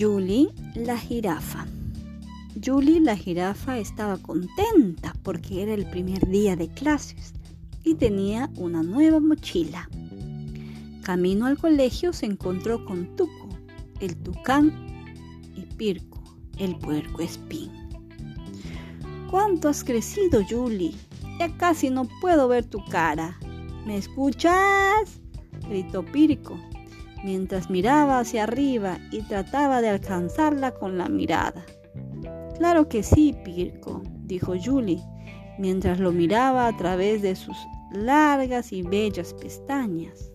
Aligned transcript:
Julie 0.00 0.48
la 0.76 0.96
jirafa. 0.96 1.66
Julie 2.64 3.00
la 3.00 3.14
jirafa 3.16 3.78
estaba 3.78 4.16
contenta 4.16 5.14
porque 5.22 5.62
era 5.62 5.74
el 5.74 5.84
primer 5.90 6.26
día 6.26 6.56
de 6.56 6.68
clases 6.68 7.34
y 7.84 7.96
tenía 7.96 8.48
una 8.56 8.82
nueva 8.82 9.20
mochila. 9.20 9.90
Camino 11.02 11.44
al 11.44 11.58
colegio 11.58 12.14
se 12.14 12.24
encontró 12.24 12.82
con 12.86 13.14
Tuco, 13.14 13.50
el 14.00 14.16
tucán, 14.16 14.72
y 15.54 15.66
Pirco, 15.76 16.22
el 16.56 16.76
puerco 16.76 17.20
espín. 17.20 17.70
¿Cuánto 19.30 19.68
has 19.68 19.84
crecido, 19.84 20.40
Julie? 20.48 20.94
Ya 21.38 21.54
casi 21.58 21.90
no 21.90 22.08
puedo 22.22 22.48
ver 22.48 22.64
tu 22.64 22.82
cara. 22.86 23.38
¿Me 23.84 23.98
escuchas? 23.98 25.20
gritó 25.68 26.02
Pirco, 26.06 26.58
mientras 27.24 27.70
miraba 27.70 28.20
hacia 28.20 28.44
arriba 28.44 28.98
y 29.10 29.22
trataba 29.22 29.80
de 29.80 29.90
alcanzarla 29.90 30.72
con 30.72 30.98
la 30.98 31.08
mirada. 31.08 31.64
Claro 32.56 32.88
que 32.88 33.02
sí, 33.02 33.34
Pirco, 33.44 34.02
dijo 34.24 34.54
Julie, 34.62 35.02
mientras 35.58 35.98
lo 35.98 36.12
miraba 36.12 36.66
a 36.66 36.76
través 36.76 37.22
de 37.22 37.34
sus 37.36 37.56
largas 37.92 38.72
y 38.72 38.82
bellas 38.82 39.34
pestañas. 39.34 40.30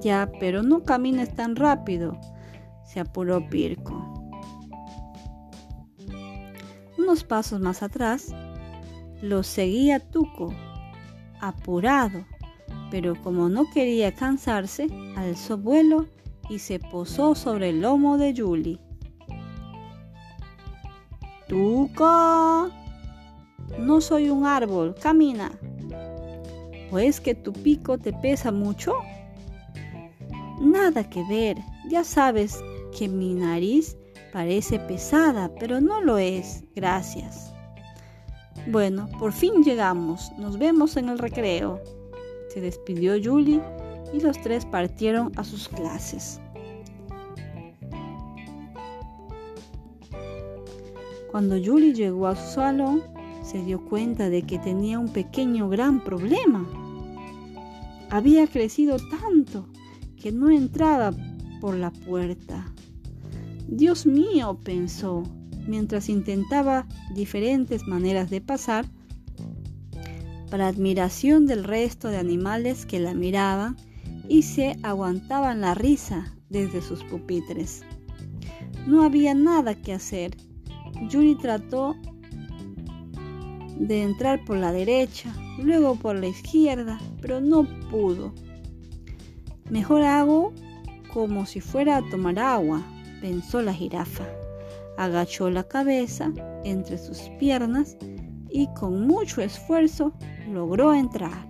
Ya, 0.00 0.30
pero 0.40 0.62
no 0.62 0.82
camines 0.82 1.34
tan 1.34 1.56
rápido, 1.56 2.18
se 2.84 3.00
apuró 3.00 3.48
Pirco. 3.48 4.22
Unos 6.98 7.24
pasos 7.24 7.60
más 7.60 7.82
atrás, 7.82 8.34
lo 9.20 9.42
seguía 9.42 10.00
Tuco, 10.00 10.54
apurado, 11.40 12.24
pero 12.90 13.14
como 13.22 13.48
no 13.48 13.64
quería 13.72 14.14
cansarse, 14.14 14.88
alzó 15.16 15.58
vuelo 15.58 16.06
y 16.48 16.58
se 16.58 16.78
posó 16.78 17.34
sobre 17.34 17.70
el 17.70 17.80
lomo 17.80 18.18
de 18.18 18.34
Julie. 18.36 18.80
Tuco, 21.48 22.70
no 23.78 24.00
soy 24.00 24.30
un 24.30 24.46
árbol, 24.46 24.94
camina. 25.00 25.52
¿O 26.90 26.98
es 26.98 27.20
que 27.20 27.34
tu 27.34 27.52
pico 27.52 27.98
te 27.98 28.12
pesa 28.12 28.52
mucho? 28.52 28.94
Nada 30.60 31.08
que 31.08 31.24
ver, 31.24 31.56
ya 31.88 32.04
sabes 32.04 32.62
que 32.96 33.08
mi 33.08 33.34
nariz 33.34 33.96
parece 34.32 34.78
pesada, 34.78 35.50
pero 35.58 35.80
no 35.80 36.00
lo 36.00 36.18
es, 36.18 36.64
gracias. 36.74 37.54
Bueno, 38.66 39.08
por 39.18 39.32
fin 39.32 39.62
llegamos. 39.62 40.32
Nos 40.38 40.58
vemos 40.58 40.96
en 40.96 41.08
el 41.10 41.18
recreo. 41.18 41.80
Se 42.54 42.60
despidió 42.60 43.14
Julie 43.22 43.60
y 44.12 44.20
los 44.20 44.40
tres 44.40 44.64
partieron 44.64 45.32
a 45.34 45.42
sus 45.42 45.68
clases. 45.68 46.40
Cuando 51.32 51.56
Julie 51.56 51.94
llegó 51.94 52.28
a 52.28 52.36
su 52.36 52.54
salón, 52.54 53.02
se 53.42 53.60
dio 53.64 53.84
cuenta 53.84 54.30
de 54.30 54.42
que 54.42 54.60
tenía 54.60 55.00
un 55.00 55.12
pequeño 55.12 55.68
gran 55.68 56.04
problema. 56.04 56.64
Había 58.08 58.46
crecido 58.46 58.98
tanto 58.98 59.66
que 60.16 60.30
no 60.30 60.48
entraba 60.48 61.10
por 61.60 61.74
la 61.74 61.90
puerta. 61.90 62.72
Dios 63.66 64.06
mío, 64.06 64.60
pensó, 64.62 65.24
mientras 65.66 66.08
intentaba 66.08 66.86
diferentes 67.16 67.88
maneras 67.88 68.30
de 68.30 68.40
pasar, 68.40 68.86
para 70.50 70.68
admiración 70.68 71.46
del 71.46 71.64
resto 71.64 72.08
de 72.08 72.18
animales 72.18 72.86
que 72.86 73.00
la 73.00 73.14
miraban 73.14 73.76
y 74.28 74.42
se 74.42 74.78
aguantaban 74.82 75.60
la 75.60 75.74
risa 75.74 76.34
desde 76.48 76.82
sus 76.82 77.02
pupitres. 77.04 77.82
No 78.86 79.02
había 79.02 79.34
nada 79.34 79.74
que 79.74 79.92
hacer. 79.92 80.36
Yuri 81.08 81.36
trató 81.36 81.96
de 83.78 84.02
entrar 84.02 84.44
por 84.44 84.56
la 84.56 84.72
derecha, 84.72 85.34
luego 85.62 85.96
por 85.96 86.16
la 86.16 86.28
izquierda, 86.28 86.98
pero 87.20 87.40
no 87.40 87.66
pudo. 87.90 88.32
Mejor 89.70 90.02
hago 90.02 90.52
como 91.12 91.46
si 91.46 91.60
fuera 91.60 91.96
a 91.96 92.10
tomar 92.10 92.38
agua, 92.38 92.82
pensó 93.20 93.62
la 93.62 93.72
jirafa 93.72 94.24
agachó 94.96 95.50
la 95.50 95.64
cabeza 95.64 96.32
entre 96.64 96.98
sus 96.98 97.18
piernas 97.38 97.96
y 98.54 98.68
con 98.68 99.04
mucho 99.08 99.40
esfuerzo 99.42 100.12
logró 100.48 100.94
entrar. 100.94 101.44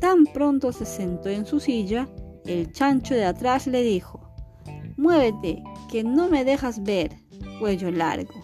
Tan 0.00 0.24
pronto 0.34 0.72
se 0.72 0.86
sentó 0.86 1.28
en 1.28 1.46
su 1.46 1.60
silla, 1.60 2.08
el 2.44 2.72
chancho 2.72 3.14
de 3.14 3.24
atrás 3.24 3.68
le 3.68 3.82
dijo, 3.82 4.20
Muévete, 4.96 5.62
que 5.88 6.02
no 6.02 6.28
me 6.28 6.44
dejas 6.44 6.82
ver, 6.82 7.12
cuello 7.60 7.92
largo. 7.92 8.34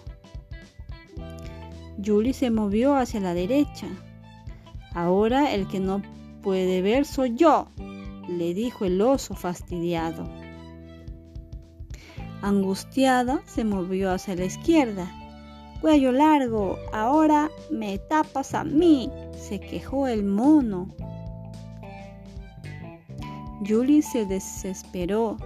Julie 2.03 2.35
se 2.35 2.53
movió 2.53 2.95
hacia 2.95 3.19
la 3.19 3.35
derecha. 3.35 3.89
Ahora 4.95 5.55
el 5.55 5.67
que 5.67 5.81
no 5.81 6.03
puede 6.41 6.83
ver 6.83 7.05
soy 7.05 7.35
yo, 7.35 7.67
le 8.29 8.55
dijo 8.55 8.85
el 8.85 9.01
oso 9.01 9.35
fastidiado. 9.35 10.31
Angustiada, 12.43 13.43
se 13.45 13.65
movió 13.65 14.13
hacia 14.13 14.37
la 14.37 14.45
izquierda. 14.45 15.11
Cuello 15.85 16.13
largo, 16.13 16.79
ahora 16.95 17.51
me 17.71 17.99
tapas 17.99 18.55
a 18.55 18.65
mí, 18.65 19.11
se 19.37 19.61
quejó 19.61 20.09
el 20.09 20.25
mono. 20.25 20.89
Julie 23.69 24.01
se 24.01 24.25
desesperó. 24.25 25.37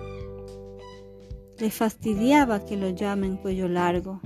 Le 1.59 1.73
fastidiaba 1.73 2.65
que 2.65 2.77
lo 2.77 2.91
llamen 2.91 3.37
cuello 3.39 3.67
largo 3.67 4.21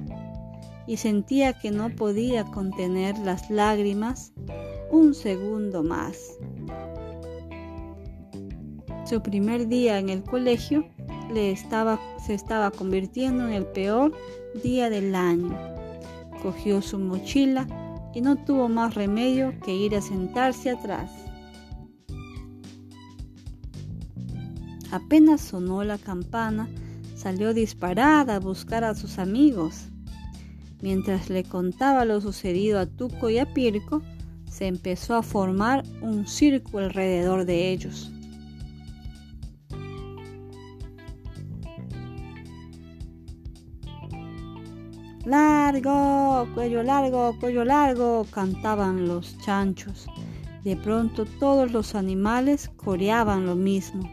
y 0.87 0.99
sentía 0.99 1.55
que 1.55 1.71
no 1.71 1.89
podía 1.89 2.45
contener 2.45 3.17
las 3.17 3.49
lágrimas 3.49 4.35
un 4.91 5.15
segundo 5.15 5.83
más. 5.83 6.37
Su 9.07 9.23
primer 9.23 9.67
día 9.67 9.99
en 9.99 10.11
el 10.11 10.23
colegio 10.23 10.85
le 11.33 11.53
estaba, 11.53 11.99
se 12.19 12.35
estaba 12.35 12.71
convirtiendo 12.71 13.49
en 13.49 13.55
el 13.55 13.65
peor 13.65 14.13
día 14.63 14.91
del 14.91 15.15
año. 15.15 15.72
Cogió 16.43 16.83
su 16.83 16.99
mochila 16.99 17.67
y 18.13 18.21
no 18.21 18.37
tuvo 18.37 18.69
más 18.69 18.95
remedio 18.95 19.55
que 19.65 19.73
ir 19.75 19.95
a 19.95 20.03
sentarse 20.03 20.71
atrás. 20.71 21.11
Apenas 24.91 25.41
sonó 25.41 25.85
la 25.85 25.97
campana, 25.97 26.69
salió 27.15 27.55
disparada 27.55 28.37
a 28.37 28.41
buscar 28.41 28.85
a 28.85 28.95
sus 28.95 29.19
amigos. 29.19 29.87
Mientras 30.83 31.31
le 31.31 31.45
contaba 31.45 32.05
lo 32.05 32.21
sucedido 32.21 32.81
a 32.81 32.87
Tuco 32.87 33.31
y 33.31 33.39
a 33.39 33.55
Pirco, 33.55 34.03
se 34.51 34.67
empezó 34.67 35.15
a 35.15 35.23
formar 35.23 35.85
un 36.03 36.27
círculo 36.27 36.87
alrededor 36.87 37.47
de 37.47 37.71
ellos. 37.71 38.13
Largo, 45.25 46.49
cuello 46.53 46.83
largo, 46.83 47.37
cuello 47.39 47.65
largo, 47.65 48.27
cantaban 48.33 49.07
los 49.07 49.39
chanchos. 49.39 50.09
De 50.65 50.77
pronto 50.77 51.27
todos 51.39 51.71
los 51.71 51.95
animales 51.95 52.69
coreaban 52.77 53.47
lo 53.47 53.55
mismo. 53.55 54.11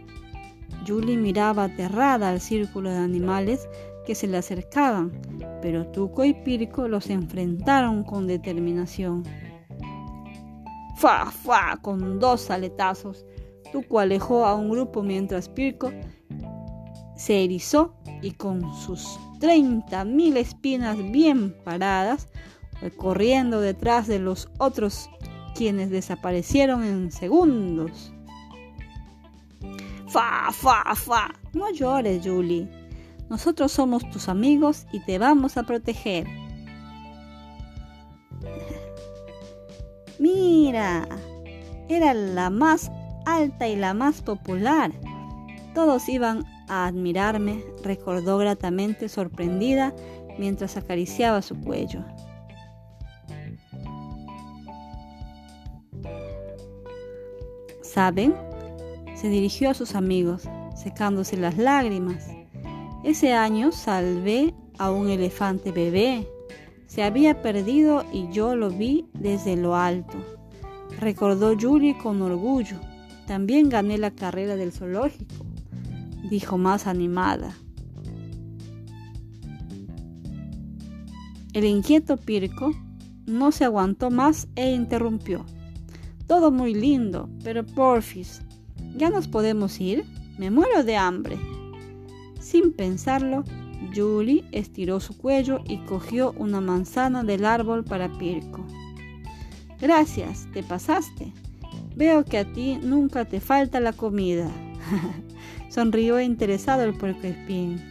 Julie 0.88 1.18
miraba 1.18 1.64
aterrada 1.64 2.30
al 2.30 2.40
círculo 2.40 2.92
de 2.92 2.98
animales 2.98 3.68
que 4.06 4.14
se 4.14 4.28
le 4.28 4.38
acercaban, 4.38 5.12
pero 5.64 5.88
Tuco 5.88 6.26
y 6.26 6.36
Pirco 6.36 6.88
los 6.88 7.10
enfrentaron 7.10 8.04
con 8.04 8.28
determinación. 8.28 9.24
¡Fa, 10.96 11.32
fa! 11.32 11.78
Con 11.82 12.20
dos 12.20 12.52
aletazos, 12.52 13.26
Tuco 13.72 14.00
alejó 14.00 14.46
a 14.46 14.54
un 14.54 14.70
grupo 14.70 15.02
mientras 15.02 15.50
Pirco 15.50 15.92
se 17.20 17.44
erizó 17.44 17.94
y 18.22 18.32
con 18.32 18.74
sus 18.74 19.20
treinta 19.42 20.06
mil 20.06 20.38
espinas 20.38 20.98
bien 21.12 21.54
paradas, 21.66 22.30
fue 22.80 22.92
corriendo 22.92 23.60
detrás 23.60 24.08
de 24.08 24.20
los 24.20 24.50
otros 24.58 25.10
quienes 25.54 25.90
desaparecieron 25.90 26.82
en 26.86 27.12
segundos. 27.12 28.14
Fa, 30.08 30.50
fa, 30.54 30.96
fa. 30.96 31.30
No 31.54 31.70
llores, 31.72 32.26
Julie. 32.26 32.70
Nosotros 33.30 33.74
somos 33.74 34.10
tus 34.12 34.30
amigos 34.30 34.88
y 34.94 35.02
te 35.02 35.20
vamos 35.20 35.58
a 35.58 35.64
proteger. 35.64 36.26
Mira, 40.20 41.06
era 41.90 42.14
la 42.14 42.50
más 42.50 42.90
alta 43.26 43.68
y 43.68 43.76
la 43.76 43.94
más 43.94 44.22
popular. 44.22 44.94
Todos 45.76 46.08
iban 46.08 46.46
a 46.70 46.86
admirarme, 46.86 47.64
recordó 47.84 48.38
gratamente 48.38 49.10
sorprendida 49.10 49.94
mientras 50.38 50.78
acariciaba 50.78 51.42
su 51.42 51.60
cuello. 51.60 52.04
¿Saben? 57.82 58.34
Se 59.16 59.30
dirigió 59.30 59.72
a 59.72 59.74
sus 59.74 59.96
amigos. 59.96 60.48
secándose 60.76 61.36
las 61.36 61.58
lágrimas. 61.58 62.30
Ese 63.04 63.34
año 63.34 63.74
salvé 63.74 64.54
a 64.78 64.92
un 64.92 65.10
elefante 65.10 65.74
bebé. 65.74 66.26
Se 66.88 67.04
había 67.04 67.42
perdido 67.42 68.06
y 68.14 68.30
yo 68.32 68.56
lo 68.56 68.70
vi 68.70 69.06
desde 69.14 69.58
lo 69.58 69.76
alto. 69.76 70.18
Recordó 71.00 71.56
Julie 71.60 71.98
con 71.98 72.22
orgullo. 72.22 72.78
También 73.28 73.70
gané 73.70 73.98
la 73.98 74.12
carrera 74.12 74.56
del 74.56 74.72
zoológico, 74.72 75.46
dijo 76.24 76.58
más 76.58 76.88
animada. 76.88 77.56
El 81.54 81.66
inquieto 81.66 82.18
Pirco 82.18 82.72
no 83.26 83.52
se 83.52 83.66
aguantó 83.66 84.12
más 84.12 84.48
e 84.56 84.72
interrumpió. 84.72 85.46
Todo 86.28 86.52
muy 86.52 86.74
lindo, 86.74 87.30
pero 87.44 87.66
porfis, 87.66 88.42
¿ya 88.96 89.10
nos 89.10 89.28
podemos 89.28 89.80
ir? 89.82 90.06
Me 90.38 90.52
muero 90.52 90.84
de 90.84 90.96
hambre. 90.96 91.38
Sin 92.40 92.72
pensarlo, 92.72 93.44
Julie 93.96 94.46
estiró 94.52 95.00
su 95.00 95.18
cuello 95.18 95.62
y 95.68 95.78
cogió 95.80 96.34
una 96.38 96.62
manzana 96.62 97.24
del 97.24 97.46
árbol 97.46 97.84
para 97.84 98.12
Pirco. 98.18 98.66
Gracias, 99.82 100.48
te 100.54 100.62
pasaste. 100.62 101.34
Veo 101.96 102.24
que 102.26 102.38
a 102.38 102.54
ti 102.54 102.78
nunca 102.82 103.26
te 103.26 103.40
falta 103.40 103.80
la 103.80 103.94
comida. 103.94 104.50
Sonrió 105.70 106.20
interesado 106.20 106.84
el 106.84 106.96
puercoespín. 106.96 107.82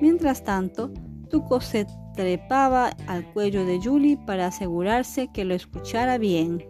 Mientras 0.00 0.44
tanto, 0.44 0.90
Tuco 1.30 1.60
se 1.60 1.86
trepaba 2.14 2.90
al 3.06 3.24
cuello 3.32 3.64
de 3.64 3.80
Julie 3.82 4.18
para 4.26 4.46
asegurarse 4.46 5.28
que 5.32 5.44
lo 5.44 5.54
escuchara 5.54 6.18
bien. 6.18 6.64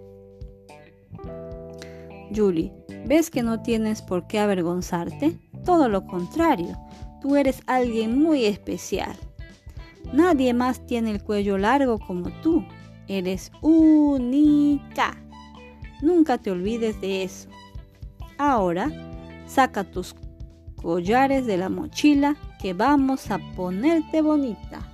Julie, 2.34 2.72
¿ves 3.06 3.30
que 3.30 3.42
no 3.42 3.62
tienes 3.62 4.02
por 4.02 4.26
qué 4.26 4.38
avergonzarte? 4.38 5.38
Todo 5.64 5.88
lo 5.88 6.06
contrario, 6.06 6.78
tú 7.20 7.36
eres 7.36 7.62
alguien 7.66 8.18
muy 8.18 8.44
especial. 8.44 9.16
Nadie 10.12 10.54
más 10.54 10.86
tiene 10.86 11.10
el 11.10 11.22
cuello 11.22 11.58
largo 11.58 11.98
como 11.98 12.30
tú. 12.40 12.64
Eres 13.08 13.50
única. 13.62 15.23
Nunca 16.04 16.36
te 16.36 16.50
olvides 16.50 17.00
de 17.00 17.22
eso. 17.22 17.48
Ahora, 18.36 18.90
saca 19.46 19.84
tus 19.84 20.14
collares 20.76 21.46
de 21.46 21.56
la 21.56 21.70
mochila 21.70 22.36
que 22.60 22.74
vamos 22.74 23.30
a 23.30 23.38
ponerte 23.56 24.20
bonita. 24.20 24.86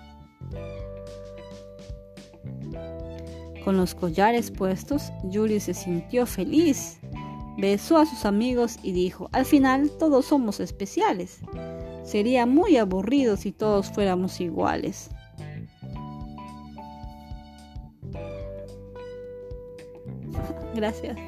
Con 3.64 3.76
los 3.76 3.96
collares 3.96 4.52
puestos, 4.52 5.10
Julie 5.32 5.58
se 5.58 5.74
sintió 5.74 6.26
feliz. 6.26 7.00
Besó 7.58 7.98
a 7.98 8.06
sus 8.06 8.24
amigos 8.24 8.78
y 8.84 8.92
dijo, 8.92 9.28
al 9.32 9.44
final 9.44 9.90
todos 9.98 10.26
somos 10.26 10.60
especiales. 10.60 11.40
Sería 12.04 12.46
muy 12.46 12.76
aburrido 12.76 13.36
si 13.36 13.50
todos 13.50 13.90
fuéramos 13.90 14.40
iguales. 14.40 15.10
Gracias. 20.80 21.18